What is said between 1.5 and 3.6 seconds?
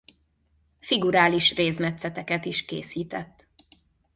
rézmetszeteket is készített.